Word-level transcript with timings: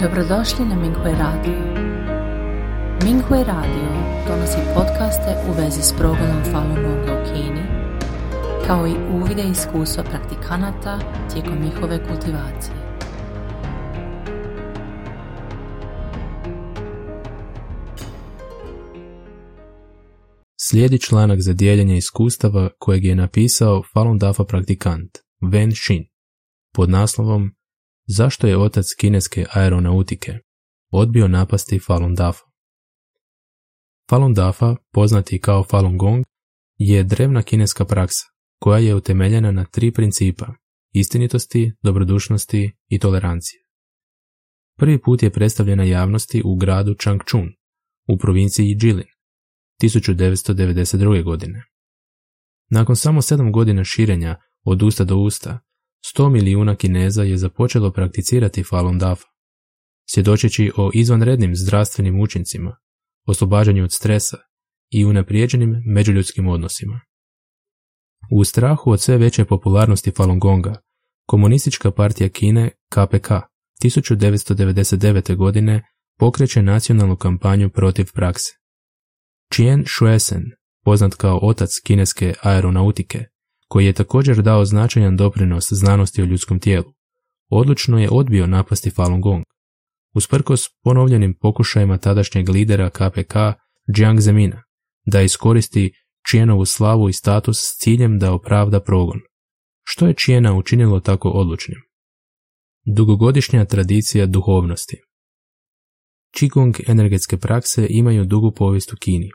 Dobrodošli 0.00 0.64
na 0.64 0.74
Minghui 0.74 1.12
Radio. 1.12 1.58
Minghui 3.04 3.44
Radio 3.44 3.88
donosi 4.28 4.58
podcaste 4.74 5.36
u 5.48 5.52
vezi 5.52 5.82
s 5.82 5.92
progledom 5.98 6.42
Falun 6.52 6.74
Gonga 6.74 7.12
u 7.12 7.24
Kini, 7.24 7.62
kao 8.66 8.86
i 8.86 8.94
uvide 9.14 9.42
iskustva 9.42 10.04
praktikanata 10.04 10.98
tijekom 11.32 11.58
njihove 11.64 11.98
kultivacije. 12.08 12.76
Slijedi 20.60 20.98
članak 20.98 21.40
za 21.40 21.52
dijeljenje 21.52 21.96
iskustava 21.96 22.68
kojeg 22.78 23.04
je 23.04 23.14
napisao 23.14 23.82
Falun 23.92 24.18
Dafa 24.18 24.44
praktikant 24.44 25.18
Wen 25.40 25.70
Xin 25.70 26.04
pod 26.72 26.90
naslovom 26.90 27.50
Zašto 28.06 28.46
je 28.46 28.58
otac 28.58 28.86
kineske 28.98 29.46
aeronautike 29.52 30.38
odbio 30.90 31.28
napasti 31.28 31.78
Falun 31.78 32.14
Dafa? 32.14 32.44
Falun 34.10 34.34
Dafa, 34.34 34.76
poznati 34.92 35.40
kao 35.40 35.64
Falun 35.64 35.98
Gong, 35.98 36.24
je 36.78 37.04
drevna 37.04 37.42
kineska 37.42 37.84
praksa 37.84 38.24
koja 38.58 38.78
je 38.78 38.94
utemeljena 38.94 39.50
na 39.50 39.64
tri 39.64 39.92
principa 39.92 40.54
istinitosti, 40.94 41.72
dobrodušnosti 41.82 42.72
i 42.88 42.98
tolerancije. 42.98 43.60
Prvi 44.76 45.00
put 45.02 45.22
je 45.22 45.30
predstavljena 45.30 45.84
javnosti 45.84 46.42
u 46.44 46.56
gradu 46.56 46.94
Changchun 46.94 47.48
u 48.08 48.18
provinciji 48.18 48.76
Jilin 48.82 49.08
1992. 49.82 51.24
godine. 51.24 51.64
Nakon 52.70 52.96
samo 52.96 53.22
sedam 53.22 53.52
godina 53.52 53.84
širenja 53.84 54.36
od 54.64 54.82
usta 54.82 55.04
do 55.04 55.16
usta, 55.16 55.60
100 56.04 56.28
milijuna 56.28 56.76
Kineza 56.76 57.22
je 57.22 57.36
započelo 57.36 57.92
prakticirati 57.92 58.62
Falun 58.62 58.98
Dafa, 58.98 59.26
svjedočeći 60.10 60.72
o 60.76 60.90
izvanrednim 60.94 61.56
zdravstvenim 61.56 62.20
učincima, 62.20 62.76
oslobađanju 63.26 63.84
od 63.84 63.92
stresa 63.92 64.36
i 64.90 65.04
unaprijeđenim 65.04 65.82
međuljudskim 65.86 66.48
odnosima. 66.48 67.00
U 68.30 68.44
strahu 68.44 68.90
od 68.90 69.00
sve 69.00 69.18
veće 69.18 69.44
popularnosti 69.44 70.10
Falun 70.10 70.38
Gonga, 70.38 70.80
komunistička 71.26 71.90
partija 71.90 72.28
Kine 72.28 72.70
KPK 72.88 73.30
1999. 73.82 75.36
godine 75.36 75.82
pokreće 76.18 76.62
nacionalnu 76.62 77.16
kampanju 77.16 77.70
protiv 77.70 78.06
prakse. 78.14 78.52
Chien 79.54 79.84
Shuesen, 79.86 80.42
poznat 80.84 81.14
kao 81.14 81.38
otac 81.42 81.70
kineske 81.86 82.34
aeronautike, 82.42 83.24
koji 83.74 83.86
je 83.86 83.92
također 83.92 84.42
dao 84.42 84.64
značajan 84.64 85.16
doprinos 85.16 85.64
znanosti 85.70 86.22
o 86.22 86.24
ljudskom 86.24 86.60
tijelu, 86.60 86.92
odlučno 87.50 87.98
je 87.98 88.08
odbio 88.10 88.46
napasti 88.46 88.90
Falun 88.90 89.20
Gong. 89.20 89.44
Usprkos 90.14 90.60
ponovljenim 90.82 91.34
pokušajima 91.40 91.98
tadašnjeg 91.98 92.48
lidera 92.48 92.90
KPK 92.90 93.34
Jiang 93.96 94.20
Zemina 94.20 94.62
da 95.06 95.22
iskoristi 95.22 95.92
Čienovu 96.30 96.64
slavu 96.64 97.08
i 97.08 97.12
status 97.12 97.58
s 97.58 97.78
ciljem 97.82 98.18
da 98.18 98.32
opravda 98.32 98.80
progon. 98.80 99.20
Što 99.84 100.06
je 100.06 100.14
Čijena 100.14 100.56
učinilo 100.56 101.00
tako 101.00 101.28
odlučnim? 101.28 101.78
Dugogodišnja 102.96 103.64
tradicija 103.64 104.26
duhovnosti 104.26 104.96
Qigong 106.36 106.90
energetske 106.90 107.36
prakse 107.36 107.86
imaju 107.90 108.24
dugu 108.24 108.52
povijest 108.56 108.92
u 108.92 108.96
Kini. 109.00 109.30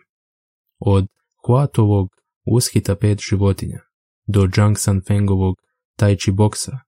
Od 0.79 1.07
Huatovog 1.45 2.07
ushita 2.45 2.95
pet 2.95 3.19
životinja 3.29 3.88
do 4.33 4.47
Zhang 4.55 4.77
Sanfengovog 4.77 5.55
Tai 5.95 6.15
Chi 6.15 6.31
boksa, 6.31 6.79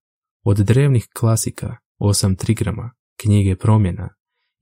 od 0.46 0.58
drevnih 0.58 1.08
klasika 1.20 1.78
osam 1.98 2.36
trigrama, 2.36 2.92
knjige 3.22 3.56
promjena 3.56 4.10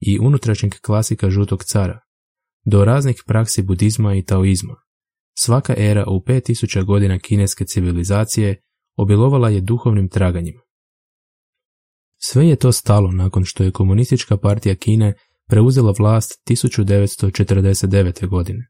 i 0.00 0.18
unutrašnjeg 0.18 0.72
klasika 0.80 1.30
žutog 1.30 1.64
cara, 1.64 2.00
do 2.64 2.84
raznih 2.84 3.22
praksi 3.26 3.62
budizma 3.62 4.14
i 4.14 4.24
taoizma. 4.24 4.74
Svaka 5.38 5.74
era 5.76 6.04
u 6.06 6.20
5000 6.26 6.84
godina 6.84 7.18
kineske 7.18 7.64
civilizacije 7.64 8.62
obilovala 8.96 9.48
je 9.48 9.60
duhovnim 9.60 10.08
traganjima. 10.08 10.60
Sve 12.22 12.48
je 12.48 12.56
to 12.56 12.72
stalo 12.72 13.12
nakon 13.12 13.44
što 13.44 13.64
je 13.64 13.72
komunistička 13.72 14.36
partija 14.36 14.74
Kine 14.74 15.14
preuzela 15.48 15.94
vlast 15.98 16.42
1949. 16.50 18.28
godine. 18.28 18.68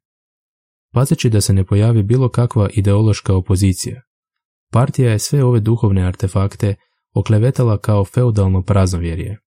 Pazeći 0.92 1.30
da 1.30 1.40
se 1.40 1.52
ne 1.52 1.64
pojavi 1.64 2.02
bilo 2.02 2.28
kakva 2.28 2.68
ideološka 2.72 3.34
opozicija, 3.34 4.02
partija 4.72 5.10
je 5.10 5.18
sve 5.18 5.44
ove 5.44 5.60
duhovne 5.60 6.02
artefakte 6.02 6.74
oklevetala 7.14 7.78
kao 7.78 8.04
feudalno 8.04 8.62
praznovjerje 8.62 9.38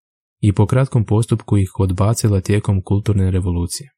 i 0.41 0.53
po 0.53 0.67
kratkom 0.67 1.05
postupku 1.05 1.57
ih 1.57 1.69
odbacila 1.79 2.41
tijekom 2.41 2.81
kulturne 2.83 3.31
revolucije. 3.31 3.89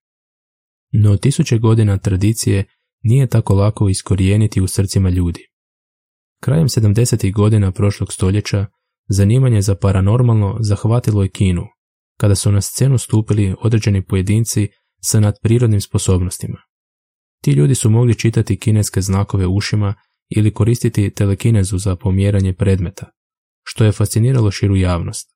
No 0.93 1.17
tisuće 1.17 1.57
godina 1.57 1.97
tradicije 1.97 2.65
nije 3.03 3.27
tako 3.27 3.53
lako 3.53 3.89
iskorijeniti 3.89 4.61
u 4.61 4.67
srcima 4.67 5.09
ljudi. 5.09 5.39
Krajem 6.41 6.67
70. 6.67 7.33
godina 7.33 7.71
prošlog 7.71 8.13
stoljeća 8.13 8.65
zanimanje 9.09 9.61
za 9.61 9.75
paranormalno 9.75 10.57
zahvatilo 10.59 11.23
je 11.23 11.29
Kinu, 11.29 11.63
kada 12.19 12.35
su 12.35 12.51
na 12.51 12.61
scenu 12.61 12.97
stupili 12.97 13.55
određeni 13.61 14.05
pojedinci 14.05 14.67
sa 15.03 15.19
nadprirodnim 15.19 15.81
sposobnostima. 15.81 16.57
Ti 17.41 17.51
ljudi 17.51 17.75
su 17.75 17.89
mogli 17.89 18.15
čitati 18.15 18.59
kineske 18.59 19.01
znakove 19.01 19.47
ušima 19.47 19.93
ili 20.29 20.53
koristiti 20.53 21.09
telekinezu 21.09 21.77
za 21.77 21.95
pomjeranje 21.95 22.53
predmeta, 22.53 23.11
što 23.63 23.85
je 23.85 23.91
fasciniralo 23.91 24.51
širu 24.51 24.75
javnost. 24.75 25.29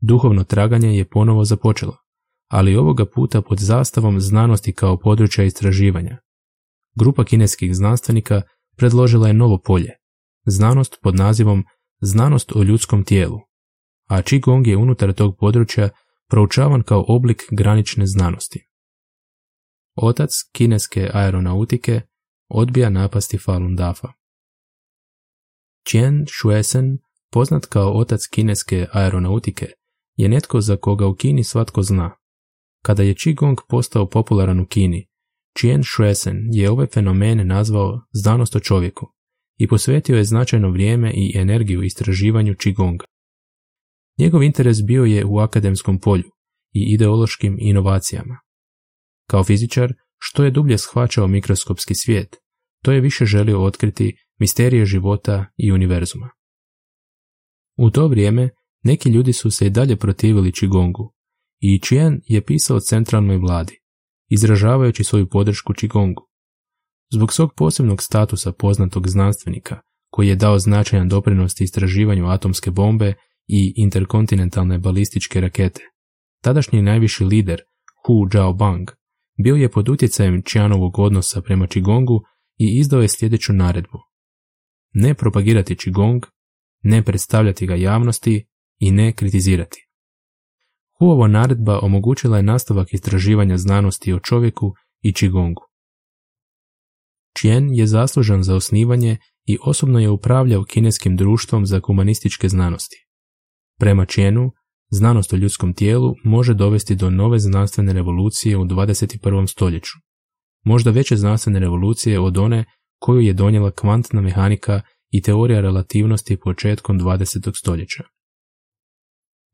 Duhovno 0.00 0.44
traganje 0.44 0.96
je 0.96 1.08
ponovo 1.08 1.44
započelo, 1.44 1.96
ali 2.48 2.76
ovoga 2.76 3.06
puta 3.14 3.42
pod 3.42 3.58
zastavom 3.58 4.20
znanosti 4.20 4.72
kao 4.72 4.98
područja 4.98 5.44
istraživanja. 5.44 6.18
Grupa 6.94 7.24
kineskih 7.24 7.74
znanstvenika 7.74 8.42
predložila 8.76 9.28
je 9.28 9.34
novo 9.34 9.58
polje, 9.64 9.90
znanost 10.46 10.96
pod 11.02 11.14
nazivom 11.14 11.64
Znanost 12.00 12.52
o 12.56 12.62
ljudskom 12.62 13.04
tijelu, 13.04 13.38
a 14.08 14.22
Qigong 14.22 14.66
je 14.66 14.76
unutar 14.76 15.12
tog 15.12 15.36
područja 15.38 15.88
proučavan 16.28 16.82
kao 16.82 17.04
oblik 17.08 17.42
granične 17.50 18.06
znanosti. 18.06 18.68
Otac 19.96 20.30
kineske 20.52 21.10
aeronautike 21.14 22.00
odbija 22.48 22.90
napasti 22.90 23.38
Falun 23.38 23.76
Dafa. 23.76 24.12
Qian 25.88 26.24
Shuesen, 26.28 26.98
poznat 27.32 27.66
kao 27.66 27.92
otac 27.92 28.26
kineske 28.26 28.86
aeronautike, 28.92 29.66
je 30.16 30.28
netko 30.28 30.60
za 30.60 30.76
koga 30.76 31.06
u 31.06 31.14
Kini 31.14 31.44
svatko 31.44 31.82
zna. 31.82 32.16
Kada 32.82 33.02
je 33.02 33.14
Qigong 33.14 33.56
postao 33.68 34.08
popularan 34.08 34.60
u 34.60 34.66
Kini, 34.66 35.06
Qian 35.58 35.82
Shuesen 35.94 36.36
je 36.52 36.70
ovaj 36.70 36.86
fenomen 36.86 37.46
nazvao 37.46 38.00
znanost 38.12 38.56
o 38.56 38.60
čovjeku 38.60 39.06
i 39.58 39.68
posvetio 39.68 40.16
je 40.16 40.24
značajno 40.24 40.70
vrijeme 40.70 41.12
i 41.14 41.32
energiju 41.38 41.82
istraživanju 41.82 42.54
Qigonga. 42.54 43.04
Njegov 44.18 44.42
interes 44.42 44.76
bio 44.86 45.04
je 45.04 45.24
u 45.24 45.38
akademskom 45.38 46.00
polju 46.00 46.30
i 46.72 46.94
ideološkim 46.94 47.56
inovacijama. 47.60 48.45
Kao 49.26 49.44
fizičar, 49.44 49.92
što 50.18 50.44
je 50.44 50.50
dublje 50.50 50.78
shvaćao 50.78 51.26
mikroskopski 51.26 51.94
svijet, 51.94 52.36
to 52.82 52.92
je 52.92 53.00
više 53.00 53.24
želio 53.24 53.64
otkriti 53.64 54.16
misterije 54.38 54.86
života 54.86 55.46
i 55.56 55.72
univerzuma. 55.72 56.30
U 57.76 57.90
to 57.90 58.08
vrijeme 58.08 58.50
neki 58.82 59.08
ljudi 59.08 59.32
su 59.32 59.50
se 59.50 59.66
i 59.66 59.70
dalje 59.70 59.96
protivili 59.96 60.52
Qigongu 60.52 61.12
i 61.60 61.80
Qian 61.80 62.20
je 62.24 62.44
pisao 62.44 62.80
centralnoj 62.80 63.36
vladi, 63.36 63.80
izražavajući 64.28 65.04
svoju 65.04 65.28
podršku 65.28 65.72
Qigongu. 65.72 66.22
Zbog 67.12 67.32
svog 67.32 67.50
posebnog 67.56 68.02
statusa 68.02 68.52
poznatog 68.52 69.08
znanstvenika, 69.08 69.80
koji 70.10 70.28
je 70.28 70.36
dao 70.36 70.58
značajan 70.58 71.08
doprinos 71.08 71.60
istraživanju 71.60 72.28
atomske 72.28 72.70
bombe 72.70 73.14
i 73.46 73.72
interkontinentalne 73.76 74.78
balističke 74.78 75.40
rakete, 75.40 75.80
tadašnji 76.42 76.82
najviši 76.82 77.24
lider 77.24 77.60
Hu 78.06 78.28
Bang 78.58 78.90
bio 79.44 79.54
je 79.54 79.70
pod 79.70 79.88
utjecajem 79.88 80.42
Qianovog 80.42 80.90
odnosa 80.98 81.40
prema 81.40 81.66
Qigongu 81.66 82.20
i 82.58 82.78
izdao 82.78 83.02
je 83.02 83.08
sljedeću 83.08 83.52
naredbu. 83.52 83.98
Ne 84.92 85.14
propagirati 85.14 85.74
Qigong, 85.74 86.26
ne 86.82 87.04
predstavljati 87.04 87.66
ga 87.66 87.74
javnosti 87.74 88.46
i 88.78 88.90
ne 88.90 89.12
kritizirati. 89.12 89.88
Huova 90.98 91.28
naredba 91.28 91.78
omogućila 91.82 92.36
je 92.36 92.42
nastavak 92.42 92.94
istraživanja 92.94 93.56
znanosti 93.56 94.12
o 94.12 94.20
čovjeku 94.20 94.74
i 95.00 95.12
Qigongu. 95.12 95.62
Qian 97.38 97.78
je 97.78 97.86
zaslužan 97.86 98.42
za 98.42 98.54
osnivanje 98.54 99.18
i 99.44 99.58
osobno 99.62 99.98
je 99.98 100.10
upravljao 100.10 100.64
kineskim 100.64 101.16
društvom 101.16 101.66
za 101.66 101.80
humanističke 101.86 102.48
znanosti. 102.48 103.06
Prema 103.78 104.06
Qianu, 104.06 104.50
znanost 104.90 105.32
o 105.32 105.36
ljudskom 105.36 105.74
tijelu 105.74 106.14
može 106.24 106.54
dovesti 106.54 106.94
do 106.94 107.10
nove 107.10 107.38
znanstvene 107.38 107.92
revolucije 107.92 108.56
u 108.56 108.64
21. 108.64 109.46
stoljeću. 109.46 109.92
Možda 110.64 110.90
veće 110.90 111.16
znanstvene 111.16 111.58
revolucije 111.60 112.20
od 112.20 112.38
one 112.38 112.64
koju 112.98 113.20
je 113.20 113.32
donijela 113.32 113.70
kvantna 113.70 114.20
mehanika 114.20 114.80
i 115.10 115.22
teorija 115.22 115.60
relativnosti 115.60 116.36
početkom 116.36 117.00
20. 117.00 117.58
stoljeća. 117.58 118.04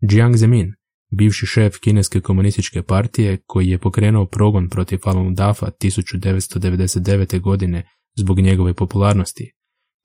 Jiang 0.01 0.37
Zemin 0.37 0.73
bivši 1.11 1.47
šef 1.47 1.77
kineske 1.79 2.21
komunističke 2.21 2.83
partije 2.83 3.43
koji 3.47 3.69
je 3.69 3.79
pokrenuo 3.79 4.27
progon 4.27 4.69
protiv 4.69 4.99
Falun 4.99 5.35
Dafa 5.35 5.71
1999. 5.81 7.41
godine 7.41 7.89
zbog 8.19 8.41
njegove 8.41 8.75
popularnosti, 8.75 9.53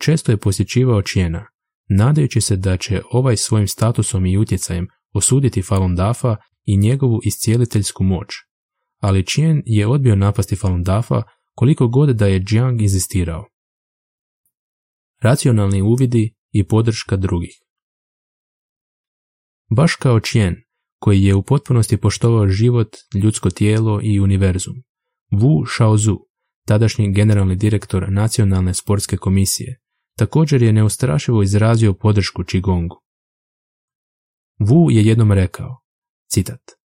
često 0.01 0.31
je 0.31 0.37
posjećivao 0.37 1.01
Čijena, 1.01 1.45
nadajući 1.89 2.41
se 2.41 2.55
da 2.55 2.77
će 2.77 3.01
ovaj 3.11 3.37
svojim 3.37 3.67
statusom 3.67 4.25
i 4.25 4.37
utjecajem 4.37 4.87
osuditi 5.17 5.61
Falun 5.61 5.95
Dafa 5.95 6.35
i 6.65 6.77
njegovu 6.77 7.19
iscijeliteljsku 7.23 8.03
moć. 8.03 8.27
Ali 9.01 9.25
Čijen 9.25 9.63
je 9.65 9.87
odbio 9.87 10.15
napasti 10.15 10.55
Falun 10.55 10.83
Dafa 10.83 11.23
koliko 11.55 11.87
god 11.87 12.09
da 12.09 12.27
je 12.27 12.43
Jiang 12.49 12.81
inzistirao. 12.81 13.45
Racionalni 15.21 15.81
uvidi 15.81 16.35
i 16.51 16.67
podrška 16.67 17.15
drugih 17.15 17.51
Baš 19.69 19.95
kao 19.95 20.19
Čijen, 20.19 20.55
koji 20.99 21.23
je 21.23 21.35
u 21.35 21.43
potpunosti 21.43 21.97
poštovao 21.97 22.47
život, 22.47 22.95
ljudsko 23.23 23.49
tijelo 23.49 23.99
i 24.03 24.19
univerzum. 24.19 24.75
Wu 25.31 25.65
Shaozu, 25.75 26.19
tadašnji 26.65 27.13
generalni 27.13 27.55
direktor 27.55 28.11
Nacionalne 28.11 28.73
sportske 28.73 29.17
komisije, 29.17 29.79
također 30.17 30.61
je 30.61 30.73
neustrašivo 30.73 31.43
izrazio 31.43 31.93
podršku 31.93 32.43
Qigongu. 32.43 33.06
Wu 34.59 34.91
je 34.91 35.05
jednom 35.05 35.31
rekao, 35.31 35.81
citat, 36.31 36.77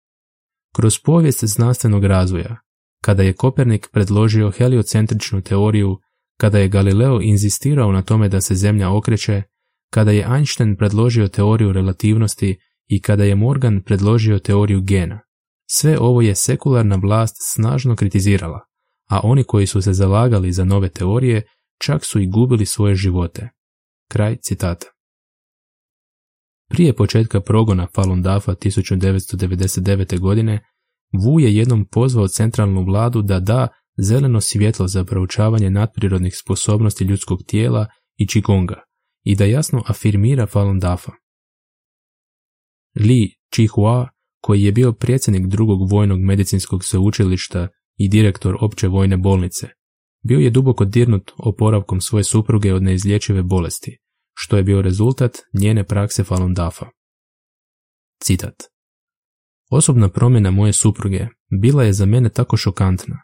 Kroz 0.76 1.00
povijest 1.00 1.44
znanstvenog 1.44 2.06
razvoja, 2.06 2.58
kada 3.04 3.24
je 3.24 3.34
Kopernik 3.34 3.90
predložio 3.92 4.52
heliocentričnu 4.52 5.42
teoriju, 5.42 5.98
kada 6.38 6.60
je 6.60 6.68
Galileo 6.68 7.20
inzistirao 7.22 7.92
na 7.92 8.02
tome 8.02 8.30
da 8.30 8.42
se 8.42 8.56
Zemlja 8.56 8.90
okreće, 8.90 9.44
kada 9.90 10.12
je 10.12 10.28
Einstein 10.36 10.76
predložio 10.78 11.28
teoriju 11.28 11.74
relativnosti 11.74 12.60
i 12.88 13.02
kada 13.02 13.24
je 13.24 13.36
Morgan 13.36 13.82
predložio 13.86 14.40
teoriju 14.40 14.82
gena. 14.82 15.20
Sve 15.70 16.00
ovo 16.00 16.22
je 16.22 16.36
sekularna 16.36 16.96
vlast 16.96 17.36
snažno 17.54 17.96
kritizirala, 17.96 18.60
a 19.10 19.20
oni 19.24 19.44
koji 19.44 19.68
su 19.68 19.82
se 19.82 19.94
zalagali 19.94 20.52
za 20.52 20.66
nove 20.66 20.90
teorije 20.90 21.42
čak 21.82 22.06
su 22.06 22.20
i 22.20 22.28
gubili 22.28 22.66
svoje 22.66 22.96
živote. 22.96 23.50
Kraj 24.08 24.36
citata. 24.36 24.88
Prije 26.72 26.94
početka 26.96 27.42
progona 27.42 27.88
Falun 27.96 28.22
Dafa 28.22 28.56
1999. 28.56 30.20
godine, 30.20 30.60
Wu 31.14 31.40
je 31.40 31.56
jednom 31.56 31.86
pozvao 31.86 32.28
centralnu 32.28 32.84
vladu 32.84 33.22
da 33.22 33.40
da 33.40 33.68
zeleno 33.98 34.42
svjetlo 34.42 34.88
za 34.88 35.06
proučavanje 35.06 35.70
nadprirodnih 35.70 36.34
sposobnosti 36.44 37.04
ljudskog 37.04 37.40
tijela 37.48 37.88
i 38.18 38.28
čigonga 38.28 38.84
i 39.24 39.36
da 39.36 39.46
jasno 39.46 39.84
afirmira 39.88 40.48
Falun 40.48 40.80
Dafa. 40.80 41.12
Li 42.96 43.36
Chihua, 43.54 44.10
koji 44.42 44.64
je 44.64 44.72
bio 44.72 44.94
predsjednik 44.94 45.48
drugog 45.48 45.92
vojnog 45.92 46.20
medicinskog 46.20 46.84
sveučilišta 46.84 47.68
i 47.98 48.10
direktor 48.10 48.58
opće 48.62 48.88
vojne 48.88 49.18
bolnice, 49.18 49.68
bio 50.24 50.40
je 50.40 50.50
duboko 50.50 50.86
dirnut 50.86 51.32
oporavkom 51.38 52.02
svoje 52.02 52.24
supruge 52.24 52.74
od 52.74 52.84
neizlječive 52.84 53.44
bolesti, 53.44 53.98
što 54.34 54.58
je 54.58 54.64
bio 54.64 54.82
rezultat 54.82 55.38
njene 55.54 55.84
prakse 55.84 56.24
Falun 56.24 56.54
Dafa. 56.54 56.86
Citat. 58.24 58.56
Osobna 59.72 60.10
promjena 60.10 60.52
moje 60.52 60.74
supruge 60.74 61.28
bila 61.62 61.84
je 61.84 61.94
za 61.94 62.06
mene 62.06 62.30
tako 62.30 62.58
šokantna. 62.58 63.16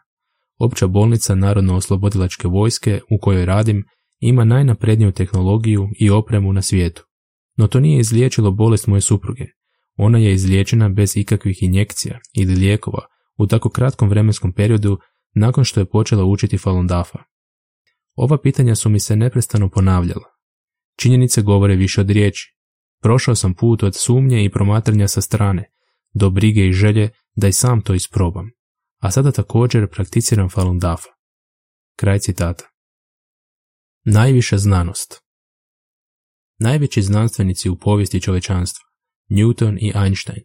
Opća 0.58 0.86
bolnica 0.86 1.34
Narodno-oslobodilačke 1.34 2.48
vojske 2.48 3.00
u 3.10 3.18
kojoj 3.20 3.46
radim 3.46 3.84
ima 4.20 4.44
najnapredniju 4.44 5.12
tehnologiju 5.12 5.88
i 6.00 6.10
opremu 6.10 6.52
na 6.52 6.62
svijetu. 6.62 7.04
No 7.56 7.66
to 7.66 7.80
nije 7.80 8.00
izliječilo 8.00 8.50
bolest 8.50 8.86
moje 8.86 9.00
supruge. 9.00 9.44
Ona 9.96 10.18
je 10.18 10.32
izliječena 10.32 10.88
bez 10.88 11.16
ikakvih 11.16 11.62
injekcija 11.62 12.18
ili 12.36 12.54
lijekova 12.54 13.06
u 13.38 13.46
tako 13.46 13.70
kratkom 13.70 14.08
vremenskom 14.08 14.52
periodu 14.52 14.98
nakon 15.34 15.64
što 15.64 15.80
je 15.80 15.90
počela 15.90 16.24
učiti 16.24 16.58
Falun 16.58 16.86
Dafa. 16.86 17.18
Ova 18.14 18.38
pitanja 18.38 18.74
su 18.74 18.88
mi 18.88 19.00
se 19.00 19.16
neprestano 19.16 19.68
ponavljala. 19.70 20.37
Činjenice 21.00 21.42
govore 21.42 21.76
više 21.76 22.00
od 22.00 22.10
riječi. 22.10 22.54
Prošao 23.02 23.34
sam 23.34 23.54
put 23.54 23.82
od 23.82 23.96
sumnje 23.96 24.44
i 24.44 24.50
promatranja 24.50 25.08
sa 25.08 25.20
strane, 25.20 25.70
do 26.14 26.30
brige 26.30 26.66
i 26.66 26.72
želje 26.72 27.10
da 27.36 27.48
i 27.48 27.52
sam 27.52 27.82
to 27.82 27.94
isprobam, 27.94 28.50
a 28.98 29.10
sada 29.10 29.32
također 29.32 29.90
prakticiram 29.90 30.48
Falun 30.48 30.78
Dafa. 30.78 31.08
Kraj 31.96 32.18
citata. 32.18 32.64
Najviša 34.04 34.58
znanost 34.58 35.22
Najveći 36.58 37.02
znanstvenici 37.02 37.68
u 37.68 37.78
povijesti 37.78 38.20
čovečanstva, 38.20 38.84
Newton 39.30 39.78
i 39.80 39.92
Einstein, 39.94 40.42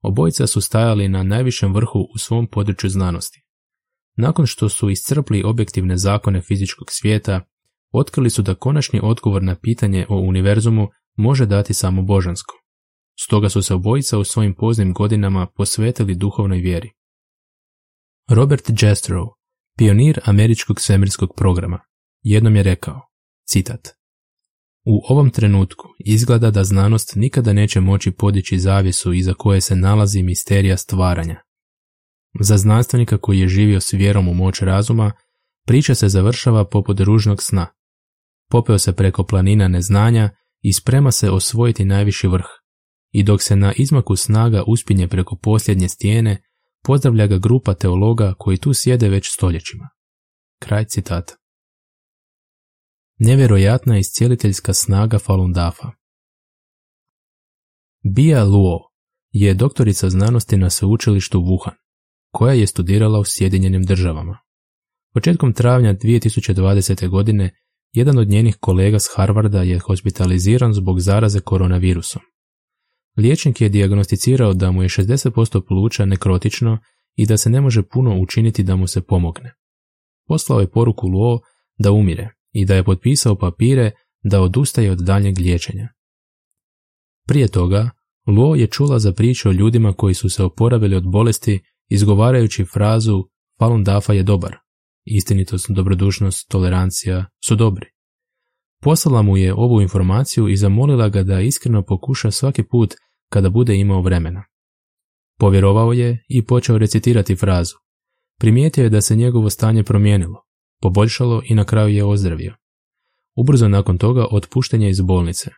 obojica 0.00 0.46
su 0.46 0.60
stajali 0.60 1.08
na 1.08 1.22
najvišem 1.22 1.74
vrhu 1.74 1.98
u 2.14 2.18
svom 2.18 2.46
području 2.46 2.90
znanosti. 2.90 3.42
Nakon 4.16 4.46
što 4.46 4.68
su 4.68 4.90
iscrpli 4.90 5.42
objektivne 5.44 5.96
zakone 5.96 6.40
fizičkog 6.40 6.86
svijeta, 6.90 7.44
otkrili 7.92 8.30
su 8.30 8.42
da 8.42 8.54
konačni 8.54 9.00
odgovor 9.02 9.42
na 9.42 9.56
pitanje 9.62 10.06
o 10.08 10.16
univerzumu 10.16 10.88
može 11.16 11.46
dati 11.46 11.74
samo 11.74 12.02
božansko. 12.02 12.54
Stoga 13.20 13.48
su 13.48 13.62
se 13.62 13.74
obojica 13.74 14.18
u 14.18 14.24
svojim 14.24 14.54
poznim 14.54 14.92
godinama 14.92 15.46
posvetili 15.56 16.14
duhovnoj 16.14 16.58
vjeri. 16.58 16.90
Robert 18.28 18.68
Jastrow, 18.68 19.26
pionir 19.78 20.20
američkog 20.24 20.80
svemirskog 20.80 21.30
programa, 21.36 21.80
jednom 22.22 22.56
je 22.56 22.62
rekao, 22.62 23.00
citat, 23.48 23.96
U 24.88 25.00
ovom 25.08 25.30
trenutku 25.30 25.88
izgleda 25.98 26.50
da 26.50 26.64
znanost 26.64 27.12
nikada 27.16 27.52
neće 27.52 27.80
moći 27.80 28.10
podići 28.10 28.58
zavjesu 28.58 29.12
iza 29.12 29.34
koje 29.34 29.60
se 29.60 29.76
nalazi 29.76 30.22
misterija 30.22 30.76
stvaranja. 30.76 31.42
Za 32.40 32.56
znanstvenika 32.56 33.18
koji 33.18 33.38
je 33.38 33.48
živio 33.48 33.80
s 33.80 33.92
vjerom 33.92 34.28
u 34.28 34.34
moć 34.34 34.60
razuma, 34.60 35.12
priča 35.66 35.94
se 35.94 36.08
završava 36.08 36.64
poput 36.64 37.00
ružnog 37.00 37.42
sna. 37.42 37.66
Popeo 38.50 38.78
se 38.78 38.92
preko 38.92 39.24
planina 39.24 39.68
neznanja 39.68 40.30
i 40.62 40.72
sprema 40.72 41.12
se 41.12 41.30
osvojiti 41.30 41.84
najviši 41.84 42.28
vrh. 42.28 42.46
I 43.12 43.22
dok 43.22 43.42
se 43.42 43.56
na 43.56 43.72
izmaku 43.76 44.16
snaga 44.16 44.62
uspinje 44.66 45.08
preko 45.08 45.36
posljednje 45.42 45.88
stijene, 45.88 46.42
pozdravlja 46.84 47.26
ga 47.26 47.38
grupa 47.38 47.74
teologa 47.74 48.34
koji 48.38 48.56
tu 48.56 48.74
sjede 48.74 49.08
već 49.08 49.32
stoljećima. 49.32 49.88
Kraj 50.58 50.84
citata. 50.84 51.34
Nevjerojatna 53.18 53.98
iscijeliteljska 53.98 54.74
snaga 54.74 55.18
Falun 55.18 55.52
Dafa 55.52 55.90
Bia 58.14 58.44
Luo 58.44 58.78
je 59.30 59.54
doktorica 59.54 60.10
znanosti 60.10 60.56
na 60.56 60.70
sveučilištu 60.70 61.40
Wuhan 61.40 61.74
koja 62.30 62.54
je 62.54 62.66
studirala 62.66 63.18
u 63.18 63.24
Sjedinjenim 63.24 63.82
državama. 63.82 64.45
Početkom 65.16 65.52
travnja 65.52 65.94
2020. 65.94 67.08
godine 67.08 67.50
jedan 67.92 68.18
od 68.18 68.28
njenih 68.28 68.56
kolega 68.60 68.98
s 68.98 69.08
Harvarda 69.16 69.62
je 69.62 69.78
hospitaliziran 69.78 70.72
zbog 70.72 71.00
zaraze 71.00 71.40
koronavirusom. 71.40 72.22
Liječnik 73.18 73.60
je 73.60 73.68
dijagnosticirao 73.68 74.54
da 74.54 74.70
mu 74.70 74.82
je 74.82 74.88
60% 74.88 75.66
pluća 75.68 76.04
nekrotično 76.04 76.78
i 77.14 77.26
da 77.26 77.36
se 77.36 77.50
ne 77.50 77.60
može 77.60 77.82
puno 77.82 78.20
učiniti 78.20 78.62
da 78.62 78.76
mu 78.76 78.86
se 78.86 79.00
pomogne. 79.00 79.54
Poslao 80.26 80.60
je 80.60 80.70
poruku 80.70 81.08
Luo 81.08 81.40
da 81.78 81.92
umire 81.92 82.28
i 82.52 82.64
da 82.64 82.74
je 82.74 82.84
potpisao 82.84 83.38
papire 83.38 83.90
da 84.24 84.40
odustaje 84.40 84.90
od 84.90 84.98
daljnjeg 84.98 85.38
liječenja. 85.38 85.88
Prije 87.26 87.48
toga, 87.48 87.90
Luo 88.26 88.54
je 88.54 88.66
čula 88.66 88.98
za 88.98 89.12
priču 89.12 89.48
o 89.48 89.52
ljudima 89.52 89.92
koji 89.92 90.14
su 90.14 90.28
se 90.28 90.42
oporavili 90.42 90.96
od 90.96 91.10
bolesti 91.10 91.60
izgovarajući 91.88 92.64
frazu 92.64 93.24
Falun 93.58 93.84
Dafa 93.84 94.12
je 94.12 94.22
dobar, 94.22 94.65
istinitost, 95.06 95.70
dobrodušnost, 95.70 96.48
tolerancija 96.48 97.26
su 97.46 97.56
dobri. 97.56 97.86
Poslala 98.80 99.22
mu 99.22 99.36
je 99.36 99.54
ovu 99.54 99.80
informaciju 99.80 100.48
i 100.48 100.56
zamolila 100.56 101.08
ga 101.08 101.22
da 101.22 101.40
iskreno 101.40 101.82
pokuša 101.82 102.30
svaki 102.30 102.62
put 102.62 102.94
kada 103.28 103.50
bude 103.50 103.76
imao 103.76 104.02
vremena. 104.02 104.44
Povjerovao 105.38 105.92
je 105.92 106.24
i 106.28 106.44
počeo 106.44 106.78
recitirati 106.78 107.36
frazu. 107.36 107.74
Primijetio 108.38 108.84
je 108.84 108.90
da 108.90 109.00
se 109.00 109.16
njegovo 109.16 109.50
stanje 109.50 109.82
promijenilo, 109.82 110.42
poboljšalo 110.80 111.42
i 111.44 111.54
na 111.54 111.64
kraju 111.64 111.88
je 111.88 112.04
ozdravio. 112.04 112.54
Ubrzo 113.36 113.68
nakon 113.68 113.98
toga 113.98 114.26
otpuštenje 114.30 114.90
iz 114.90 115.00
bolnice. 115.00 115.50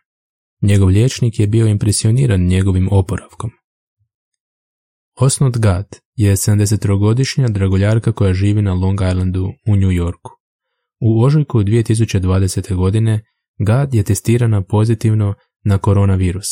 Njegov 0.61 0.87
liječnik 0.87 1.39
je 1.39 1.47
bio 1.47 1.67
impresioniran 1.67 2.41
njegovim 2.41 2.89
oporavkom. 2.91 3.51
Osnot 5.21 5.57
Gad 5.57 5.85
je 6.15 6.35
73-godišnja 6.35 7.47
dragoljarka 7.47 8.11
koja 8.11 8.33
živi 8.33 8.61
na 8.61 8.73
Long 8.73 8.99
Islandu 9.01 9.47
u 9.67 9.75
New 9.75 9.91
Yorku. 9.91 10.31
U 10.99 11.23
ožujku 11.23 11.59
2020. 11.59 12.75
godine 12.75 13.21
Gad 13.57 13.93
je 13.93 14.03
testirana 14.03 14.63
pozitivno 14.63 15.33
na 15.63 15.77
koronavirus. 15.77 16.47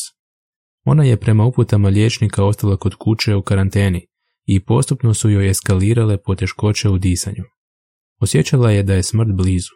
Ona 0.85 1.03
je 1.03 1.19
prema 1.19 1.45
uputama 1.45 1.89
liječnika 1.89 2.43
ostala 2.43 2.77
kod 2.77 2.95
kuće 2.95 3.35
u 3.35 3.41
karanteni 3.41 4.07
i 4.45 4.65
postupno 4.65 5.13
su 5.13 5.29
joj 5.29 5.49
eskalirale 5.49 6.17
poteškoće 6.23 6.89
u 6.89 6.97
disanju. 6.97 7.43
Osjećala 8.19 8.71
je 8.71 8.83
da 8.83 8.93
je 8.93 9.03
smrt 9.03 9.29
blizu. 9.33 9.73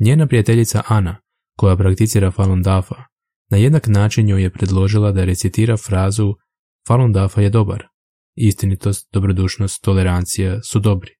Njena 0.00 0.26
prijateljica 0.26 0.82
Ana, 0.88 1.16
koja 1.56 1.76
prakticira 1.76 2.30
Falun 2.30 2.62
Dafa, 2.62 3.04
na 3.50 3.56
jednak 3.56 3.86
način 3.86 4.28
joj 4.28 4.42
je 4.42 4.52
predložila 4.52 5.12
da 5.12 5.24
recitira 5.24 5.76
frazu 5.76 6.34
Falun 6.88 7.12
Dafa 7.12 7.40
je 7.40 7.50
dobar. 7.50 7.91
Istinitost, 8.34 9.08
dobrodušnost, 9.12 9.82
tolerancija 9.82 10.62
su 10.62 10.80
dobri. 10.80 11.10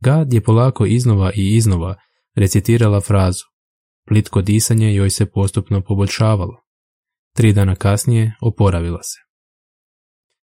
Gad 0.00 0.32
je 0.32 0.42
polako 0.42 0.86
iznova 0.86 1.32
i 1.36 1.56
iznova 1.56 1.96
recitirala 2.34 3.00
frazu. 3.00 3.44
Plitko 4.08 4.42
disanje 4.42 4.94
joj 4.94 5.10
se 5.10 5.26
postupno 5.26 5.80
poboljšavalo. 5.80 6.62
Tri 7.36 7.52
dana 7.52 7.74
kasnije 7.74 8.34
oporavila 8.40 9.02
se. 9.02 9.18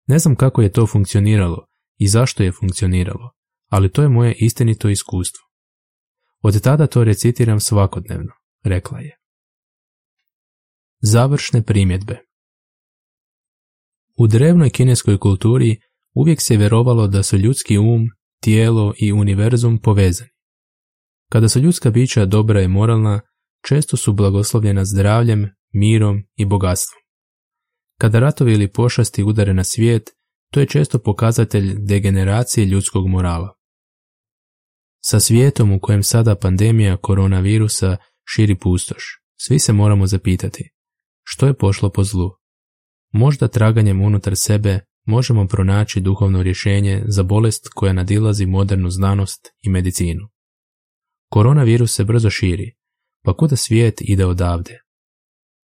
Ne 0.07 0.19
znam 0.19 0.37
kako 0.37 0.63
je 0.63 0.73
to 0.73 0.87
funkcioniralo 0.87 1.67
i 1.97 2.09
zašto 2.09 2.43
je 2.43 2.53
funkcioniralo, 2.53 3.31
ali 3.69 3.93
to 3.93 4.03
je 4.03 4.09
moje 4.09 4.35
istinito 4.39 4.89
iskustvo. 4.89 5.49
Od 6.43 6.63
tada 6.63 6.87
to 6.87 7.05
recitiram 7.05 7.61
svakodnevno, 7.61 8.33
rekla 8.65 8.99
je. 8.99 9.17
Završne 11.01 11.63
primjedbe 11.63 12.28
U 14.19 14.27
drevnoj 14.27 14.71
kineskoj 14.71 15.19
kulturi 15.19 15.81
uvijek 16.15 16.39
se 16.43 16.57
vjerovalo 16.57 17.07
da 17.07 17.23
su 17.23 17.37
ljudski 17.37 17.79
um, 17.79 18.07
tijelo 18.43 18.95
i 18.99 19.13
univerzum 19.13 19.79
povezani. 19.79 20.31
Kada 21.33 21.49
su 21.49 21.61
ljudska 21.61 21.91
bića 21.91 22.25
dobra 22.25 22.63
i 22.63 22.69
moralna, 22.69 23.21
često 23.67 23.97
su 23.97 24.13
blagoslovljena 24.13 24.85
zdravljem, 24.85 25.49
mirom 25.73 26.23
i 26.37 26.45
bogatstvom. 26.45 27.03
Kada 28.01 28.19
ratovi 28.19 28.53
ili 28.53 28.73
pošasti 28.73 29.23
udare 29.23 29.55
na 29.55 29.65
svijet, 29.65 30.11
to 30.53 30.61
je 30.61 30.67
često 30.67 30.99
pokazatelj 30.99 31.75
degeneracije 31.79 32.67
ljudskog 32.67 33.09
morala. 33.09 33.55
Sa 35.05 35.21
svijetom 35.21 35.73
u 35.73 35.81
kojem 35.81 36.03
sada 36.03 36.37
pandemija 36.37 36.97
koronavirusa 36.97 37.97
širi 38.25 38.59
pustoš, 38.59 39.05
svi 39.37 39.59
se 39.59 39.73
moramo 39.73 40.07
zapitati 40.07 40.71
što 41.23 41.47
je 41.47 41.55
pošlo 41.55 41.91
po 41.91 42.05
zlu. 42.05 42.31
Možda 43.13 43.49
traganjem 43.49 44.01
unutar 44.01 44.37
sebe 44.37 44.81
možemo 45.05 45.47
pronaći 45.47 46.01
duhovno 46.01 46.43
rješenje 46.43 47.03
za 47.07 47.23
bolest 47.23 47.69
koja 47.75 47.93
nadilazi 47.93 48.47
modernu 48.47 48.91
znanost 48.91 49.49
i 49.63 49.71
medicinu. 49.71 50.29
Koronavirus 51.31 51.95
se 51.95 52.05
brzo 52.05 52.31
širi, 52.31 52.75
pa 53.25 53.37
kuda 53.37 53.57
svijet 53.57 53.95
ide 54.01 54.27
odavde? 54.27 54.81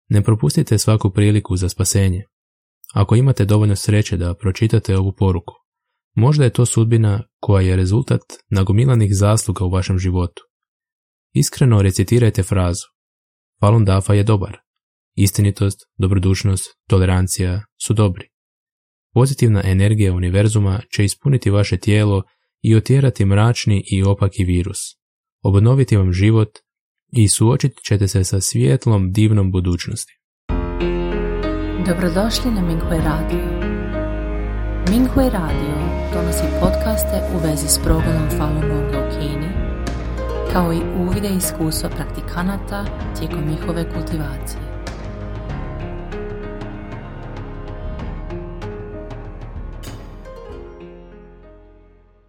Ne 0.10 0.24
propustite 0.24 0.78
svaku 0.78 1.12
priliku 1.12 1.56
za 1.56 1.70
spasenje. 1.70 2.24
Ako 2.94 3.16
imate 3.16 3.46
dovoljno 3.46 3.76
sreće 3.76 4.18
da 4.18 4.36
pročitate 4.36 4.98
ovu 4.98 5.14
poruku, 5.18 5.54
možda 6.16 6.44
je 6.44 6.54
to 6.54 6.66
sudbina 6.66 7.24
koja 7.40 7.68
je 7.68 7.76
rezultat 7.76 8.22
nagomilanih 8.50 9.10
zasluga 9.14 9.66
u 9.66 9.70
vašem 9.70 10.00
životu. 10.00 10.44
Iskreno 11.34 11.82
recitirajte 11.82 12.44
frazu. 12.44 12.86
Falun 13.62 13.86
Dafa 13.86 14.14
je 14.14 14.24
dobar. 14.24 14.58
Istinitost, 15.16 15.80
dobrodušnost, 15.98 16.66
tolerancija 16.88 17.64
su 17.86 17.94
dobri. 17.94 18.28
Pozitivna 19.14 19.62
energija 19.66 20.14
univerzuma 20.14 20.82
će 20.96 21.06
ispuniti 21.06 21.50
vaše 21.50 21.78
tijelo 21.78 22.24
i 22.62 22.76
otjerati 22.76 23.26
mračni 23.26 23.84
i 23.92 24.04
opaki 24.04 24.44
virus, 24.44 24.78
obnoviti 25.44 25.98
vam 25.98 26.14
život 26.14 26.50
i 27.12 27.28
suočit 27.28 27.72
ćete 27.88 28.08
se 28.08 28.24
sa 28.24 28.42
svijetlom 28.42 29.12
divnom 29.12 29.52
budućnosti. 29.52 30.14
Dobrodošli 31.88 32.52
na 32.52 32.62
Minghui 32.62 32.98
Radio. 32.98 33.62
Minghui 34.90 35.30
Radio 35.30 35.76
donosi 36.14 36.44
podcaste 36.62 37.22
u 37.36 37.48
vezi 37.48 37.68
s 37.68 37.80
progledom 37.84 38.30
Falun 38.38 38.62
Gonga 38.62 39.08
u 39.08 39.20
Kini, 39.20 39.50
kao 40.54 40.74
i 40.74 40.82
uvide 41.00 41.30
iskustva 41.38 41.90
praktikanata 41.90 42.86
tijekom 43.20 43.48
njihove 43.50 43.94
kultivacije. 43.94 44.71